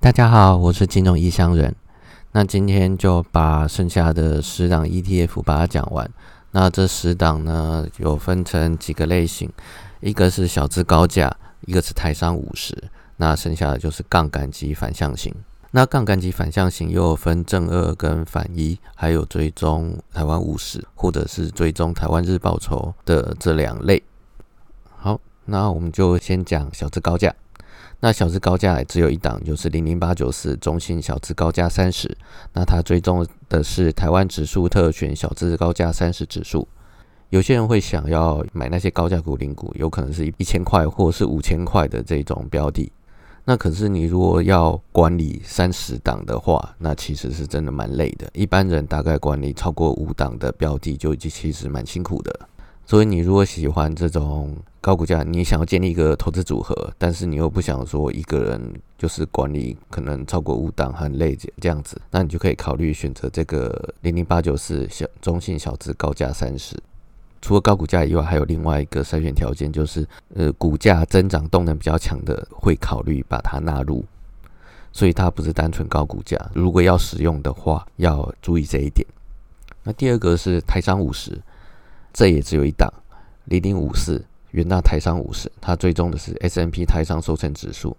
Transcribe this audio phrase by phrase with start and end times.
[0.00, 1.74] 大家好，我是金融异乡人。
[2.30, 6.08] 那今天就把剩下的十档 ETF 把它讲完。
[6.52, 9.50] 那这十档呢，有分成几个类型，
[9.98, 12.84] 一个是小资高价，一个是台商五十，
[13.16, 15.34] 那剩下的就是杠杆及反向型。
[15.72, 24.00] 那杠杆及反向型又分正二跟反一，还有追踪台湾五十，或者是追踪台湾日报酬的这两类。
[24.96, 27.34] 好，那我们就先讲小资高价。
[28.00, 32.16] 那小资高价也只有一档，就是零零八九四中信小资高价三十。
[32.52, 36.68] 那它追踪的是台湾指数特选小资高价三十指数。
[37.30, 42.90] 有些人会想要买那些高价股、零股，有可能是一一千块或是五千块的这种标的。
[43.44, 48.30] 那可是你如果要管理三十档的话，那其实是真的蛮累的。
[48.32, 52.47] 一般人大概管理超过五档的标的，就已经其实蛮辛苦的。
[52.88, 66.82] 所以你如果喜欢这种高股价，你想要建立一个投资组合，但是你又不想说一个人就是管理可能超过五档很累这样子，那你就可以考虑选择这个零零八九四小中性小资高价三十。
[67.42, 74.02] 除了高股价以外，还有另外一个筛选条件，就是呃股价增长动能比较强的会考虑把它纳入。
[74.92, 79.06] 所以它不是单纯高股价，如果要使用的话，要注意这一点。
[79.82, 81.38] 那第二个是台商五十。
[82.18, 82.92] 这也只有一档，
[83.44, 87.96] 零零五四元大台商五十，它追踪的是 S M P 台商收成指数，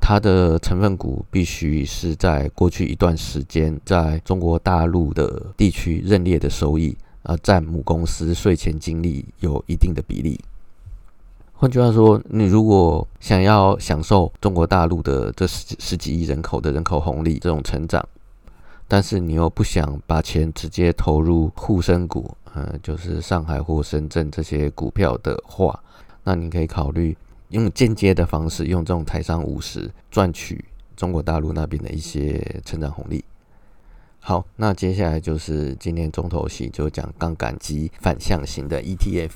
[0.00, 10.40] 它的成分股必须是在过去一段时间在中国大陆的地区认列的收益，啊，占母公司税前净利有一定的比例。
[11.52, 18.04] 换句话说，你如果想要享受中国大陆的这十十几亿人口的人口红利这种成长，
[18.92, 22.36] 但是你又不想把钱直接投入沪深股。
[22.52, 25.82] 呃，就是上海或深圳这些股票的话，
[26.22, 27.16] 那你可以考虑
[27.48, 30.62] 用间接的方式，用这种台商五十赚取
[30.94, 33.24] 中国大陆那边的一些成长红利。
[34.20, 39.30] 好，那接下来就是今天中头戏，就讲杠杆及反向型的 ETF。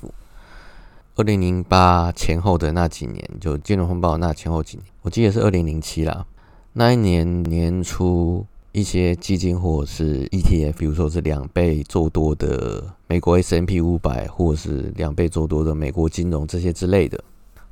[1.15, 6.27] 二零零八前后的那几年，就金融风暴那前后几年，我记得是二零零七啦，
[6.73, 8.45] 那一年年初。
[8.77, 17.23] 一些基金或者是 ETF，比如说是两倍做多的美国 S M P 五百，或者是两倍做多的美国金融这些之类的，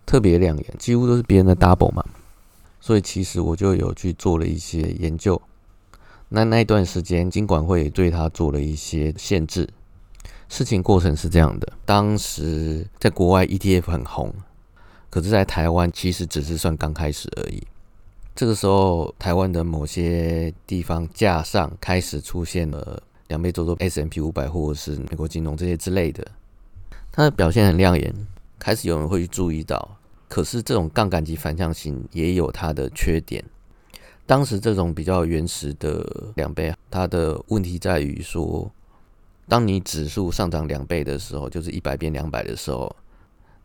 [0.03, 2.03] 特别亮眼，几乎都是别人的 double 嘛。
[2.81, 5.39] 所以其实我就有去做了一些研究。
[6.29, 9.69] 那那一段时间，金管会对他做了一些限制。
[10.49, 14.33] 事情过程是这样的：当时在国外 ETF 很红，
[15.11, 17.61] 可是在台湾其实只是算刚开始而已。
[18.35, 26.27] 这个时候，台湾的某些地方架上开始出现了两倍做多 S M P 五百或者是美国金融这些之类的，
[27.13, 28.13] 它的表现很亮眼，
[28.59, 29.97] 开始有人会去注意到。
[30.27, 33.41] 可是这种杠杆级反向型也有它的缺点。
[34.25, 38.69] 当时这种比较原始的两倍，它的问题在于说，
[39.47, 42.93] 当你指数上涨两倍的时候，就是一百变两百的时候。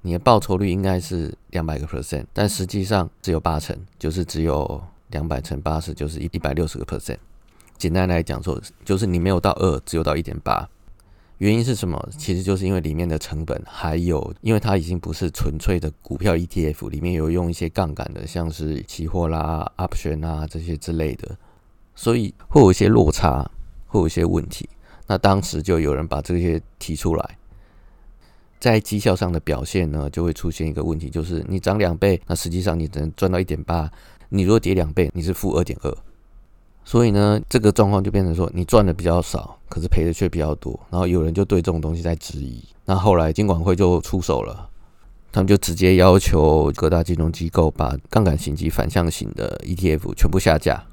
[0.02, 7.18] 你的报酬率应该是两百个 percent，但实际上只有八成，就是只有两百乘八十，就是一一百六十个 percent。
[7.76, 10.68] 简单来讲说，就是你没有到二，只有到一点八。
[11.38, 12.08] 原因是什么？
[12.18, 21.36] 其实就是因为里面的成本，还有因为它已经不是纯粹的股票 ETF，里面有用一些杠杆的，像是期货啦、option 啊这些之类的，
[21.94, 23.50] 所以会有一些落差，
[23.86, 24.68] 会有一些问题。
[25.06, 27.38] 那当时就有人把这些提出来。
[28.60, 33.88] 在绩效上的表现呢，就会出现一个问题，就是你涨两倍，那实际上你只能赚到一点八；
[34.28, 35.96] 你如果跌两倍，你是负二点二。
[36.84, 40.78] 所以呢，这个状况就变成说，你赚的比较少，可是赔的却比较多。
[40.90, 42.62] 然后有人就对这种东西在质疑。
[42.84, 44.68] 那后来金管会就出手了，
[45.32, 50.84] 他们就直接要求各大金融机构把杠杆型及反向型的 ETF 全部下架，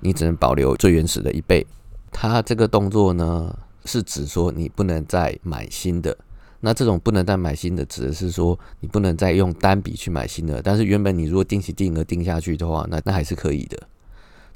[0.00, 1.66] 你只能保留最原始的一倍。
[2.10, 6.16] 他这个动作呢，是指说你不能再买新的。
[6.60, 10.60] 那这种不能再买新的，指的是说你不能再用单笔去买新的。
[10.60, 13.80] 但是原本你如果定期定额定下去的话，那那还是可以的。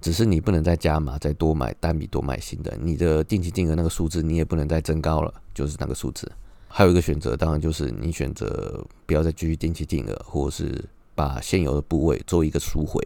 [0.01, 2.77] 只是你不能再加码，再多买单笔多买新的。
[2.83, 6.29] 你的定期定额那个数字你也不能再增高了，就是那个数字。
[6.67, 10.85] 还有一个选择，当然就是你选择不要再继续定期定额，或者是
[11.15, 13.01] 把现有的部位做一个赎回。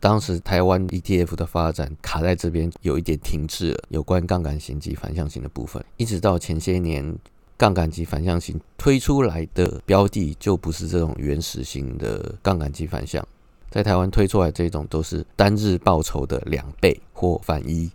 [0.00, 7.16] 当时台湾 ETF 的发展卡在这边有一点停滞了，有关杠杆型及反向型的部分，一直到前些年。
[7.60, 13.22] 杠杆级反向型推出来的标的就不是这种原始型的杠杆级反向，
[13.68, 17.90] 在台湾推出来这种都是单日报酬的两倍或反一。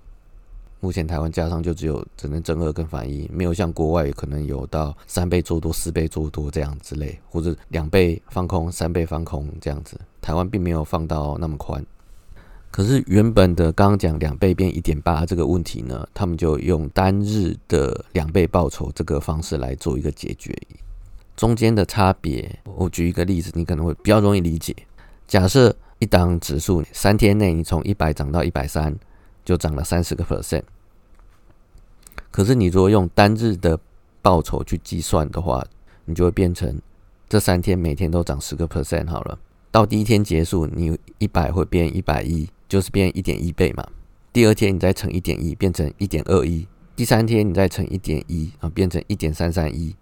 [0.81, 10.00] 目前台湾加上就只有只能正二跟反一，没有像国外可能有到三倍做多、四倍做多这样之类，或者两倍放空、三倍放空这样子。
[10.21, 11.83] 台湾并没有放到那么宽。
[12.75, 20.54] 可是原本的刚刚讲两倍变一点八这个问题呢，他们就用单日的两倍报酬这个方式来做一个解决。
[21.38, 24.75] 中间的差别，我举一个例子，你可能会比较容易理解。
[25.25, 28.94] 假设一档指数三天内你从一百涨到一百三，
[29.45, 30.63] 就涨了三十个 percent。
[32.30, 33.80] 可是你如果用单日的
[34.22, 35.66] 报酬去计算的话，
[36.04, 36.77] 你就会变成
[37.30, 39.39] 这三天每天都涨十个 percent 好了。
[39.72, 42.50] 到第一天结束，你一百会变一百一。
[42.67, 43.85] 就是变一点一倍嘛，
[44.33, 49.95] 第二天你再乘一点一，变成一点二一，第三天你再乘一点一啊，变成一点三三一，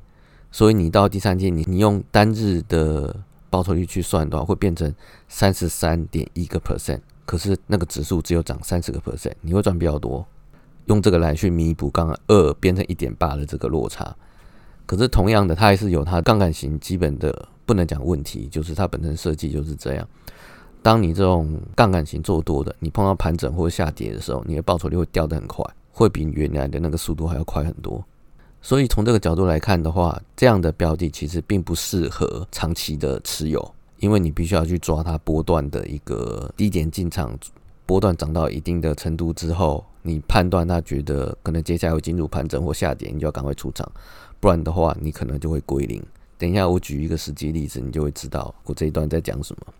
[0.51, 4.93] 所以你到第三天，你你用单日的报酬率去算的话，会变成
[5.27, 10.25] 三十三点一个 percent，可是那个指数只有涨三十个 percent，你会赚比较多，
[10.85, 14.15] 用这个来去弥补刚刚二变成一点八的这个落差，
[14.85, 20.07] 可是同样的，它还是有它杠杆型基本的不能讲问题，就是它本身设计就是这样。
[20.83, 28.03] 当你这种杠杆型做多的，你碰到盘整或下跌的时候，你的报酬率会掉得很快，会比原来的那个速度还要快很多。
[28.61, 37.33] 所以从这个角度来看的话，这样的标的其实并不适合长期的持有，因为你必须要去抓它波段的一个低点进场，
[37.85, 43.89] 波段涨到一定的程度之后，你判断它觉得可能接下来会进入盘整或下跌，你就要赶快出场，
[44.41, 46.03] 不然的话你可能就会归零。
[46.37, 49.73] 等一下我举一个实际例子，你就会知道我这一段在讲什么。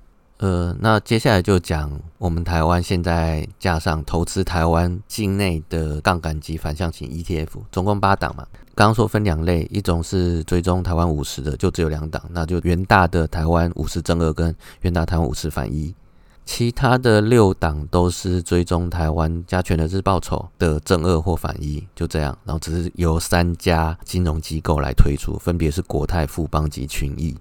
[0.44, 8.46] 呃，那接下来就讲我们台湾现在加上投资台湾境内的杠杆级反向型 ETF，总共八档嘛。
[8.76, 15.96] 刚刚说分两类，一种是追踪台湾五十的，就只有两档，那就元大的台湾五十正二跟元大台湾五十反一。
[16.44, 22.38] 其他的六档都是追踪台湾加权的日报酬的正二或反一，就这样。
[22.44, 27.34] 然后只是由三家金融机构来推出，分别是国泰、富邦及群益。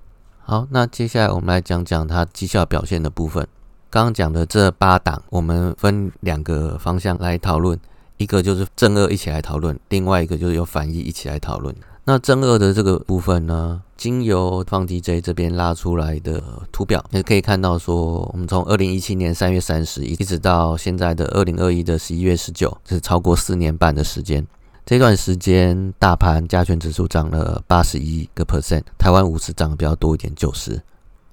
[0.53, 3.49] 好，那接下来我们来讲讲它绩效表现的部分。
[3.89, 7.81] 刚刚讲的这八档，我们分两个方向来讨论，
[8.19, 11.75] 一个就是正二一起来讨论，另外一个就是由反一一起来讨论。
[12.05, 24.47] 那正二的这个部分呢，经由放 DJ 这边拉出来的图表，也可以看到说，我们从二零一七年三月三十一直到现在的二零二一的十一月十九，是超过四年半的时间。
[24.84, 30.82] 这段时间，大盘加权指数涨了八十一个 percent，台湾五十涨的比较多一点，九十。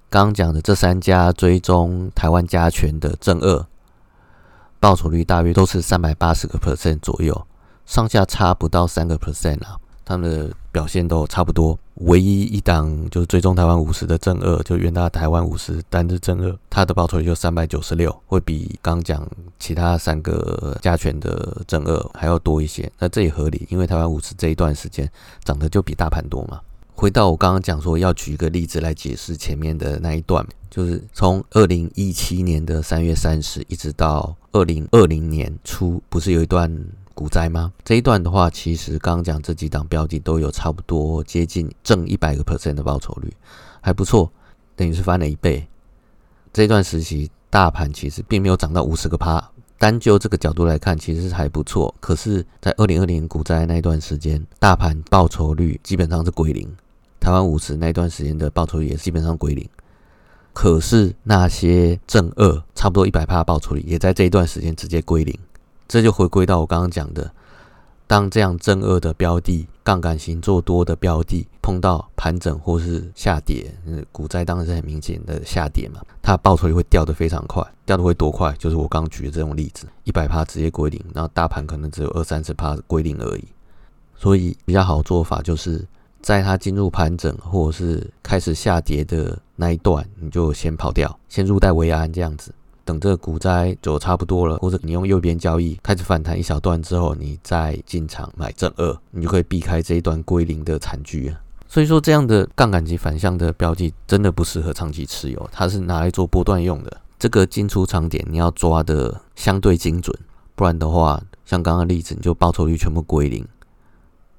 [0.10, 3.66] 刚刚讲的这三家追踪台湾加权的正二，
[4.80, 7.48] 报酬率大约都是三百八十个 percent 左右，
[7.88, 9.78] 上下差不到三个 percent 啊。
[10.06, 19.28] 他们的表现都差不多，唯一一档就是追踪台湾五十的正二，就元大台湾五十单日正二，它的报酬率就三百九十六，会比刚讲
[19.60, 22.90] 其他三个加权的正二还要多一些。
[23.00, 25.10] 那这也合理，因为台湾五十这一段时间
[25.44, 26.62] 涨得就比大盘多嘛。
[26.96, 36.74] 回到我刚刚讲说，要举一个例子来解释前面的那一段，就是从二零一七年的三月三十一直到二零二零年初，不是有一段。
[37.20, 37.74] 股灾吗？
[37.84, 43.30] 这一段的话，其实刚刚讲这几档标的都有差不多接近正一百个 percent 的报酬率，
[43.82, 44.32] 还不错，
[44.74, 45.68] 等于是翻了一倍。
[46.54, 51.94] 这一段时期，大盘其实并没有涨到五十个趴，单就这个角度来看，其实是还不错。
[52.00, 56.74] 可是，在二零二零股灾那一段时间，大盘报酬率基本上是归零，
[57.20, 59.68] 台湾五十那段时间的报酬率也基本上归零。
[60.54, 65.38] 可是那些正二差不多一百趴报酬率，也在这一段时间直接归零。
[65.90, 67.32] 这就回归到我刚刚讲的，
[68.06, 73.76] 当这样正二的标的、杠杆型做多的标的碰到盘整或是下跌，
[74.12, 78.54] 股灾当然是很明显的下跌嘛，它报酬率会掉得非常快，掉的会多快？
[78.60, 83.44] 就是我刚举的这种例子，一百趴直接归零，然后大盘可能只有二三十趴归零而已。
[84.16, 85.84] 所以比较好做法就是
[86.22, 92.54] 在它进入盘整或者是开始下跌的那一段，你就先跑掉，先入袋为安这样子。
[92.90, 101.40] 等这个股灾走差不多了，或者你用右边交易开始反弹一小段之后，你再进场买正二，你就可以避开这一段归零的惨剧啊。
[101.68, 106.98] 所以说，这样的杠杆级反向的标记真的不适合长期持有，它是拿来做波段用的。
[107.20, 110.18] 这个进出场点你要抓的相对精准，
[110.56, 113.48] 不然的话，像刚刚例子，你就报酬率全部归零。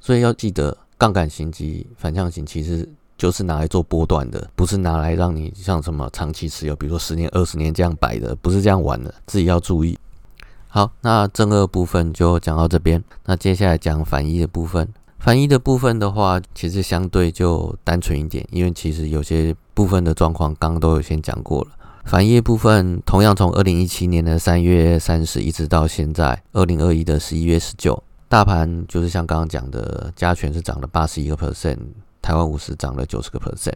[0.01, 2.89] 所以要记得，杠杆型及反向型其实。
[3.21, 9.99] 就是拿来做波段的，不是拿来让你像什么长期持有，比如说十年、二十年这样摆的，不是这样玩的，自己要注意。
[10.69, 14.89] 好，那正二部分就讲到这边，那接下来讲反一的部分。
[15.19, 21.71] 反一的部分的话，其实相对就单纯一点，因为其实有些部分的状况刚刚都有先讲过了。
[22.07, 31.77] 反一部分同样从二零一七年的三月三十一直到现在二零二一的十一月十九，大盘就是像刚刚讲的，加权是涨了八十一个 percent。
[32.21, 33.75] 台湾五十涨了九十个 percent，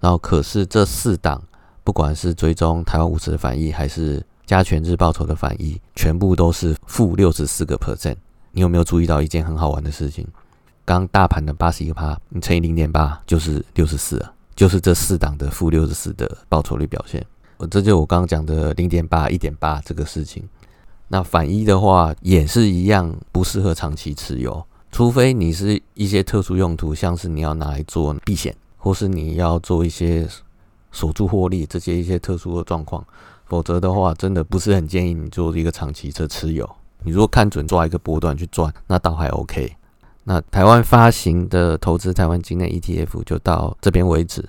[0.00, 1.42] 然后可是这四档，
[1.84, 8.16] 不管是追踪台湾五十的反应，还是加权日报酬的反一，全部都是负六十四个 percent。
[8.50, 10.26] 你有没有注意到一件很好玩的事情？
[10.84, 17.24] 刚大盘的八十一个趴，你乘以零点八就是六十四啊，就是这四档的负六十四的报酬率表现。
[17.56, 20.42] 我这就我刚刚讲的零点八、一点八这个事情。
[21.06, 30.28] 那反一的话也是一样，不适合长期持有，除非你是一些特殊用途，像是你要拿来做避险，或是你要做一些
[30.92, 33.02] 锁住获利这些一些特殊的状况，
[33.46, 36.68] 否则的话，真的不是很建议你做一个长期的持有。
[37.02, 39.74] 你如果看准抓一个波段去赚，那倒还 OK。
[40.24, 44.46] 那台湾发行的投资台湾境内 ETF 就到这边为止。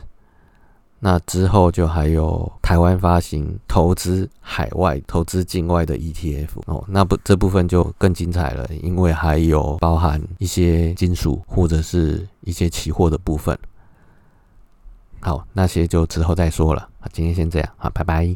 [1.05, 13.59] 那之后就还有台湾发行投资海外、投资境外的 ETF 哦，那不这部分就更精彩了，因为还有包含一些金属或者是一些期货的部分。
[15.19, 16.87] 好，那些就之后再说了。
[17.11, 18.33] 今天先这样，好，拜拜。